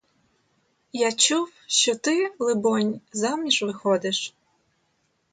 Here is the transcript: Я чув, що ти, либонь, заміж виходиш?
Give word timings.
Я 0.93 1.11
чув, 1.11 1.51
що 1.67 1.95
ти, 1.95 2.35
либонь, 2.39 3.01
заміж 3.11 3.63
виходиш? 3.63 4.33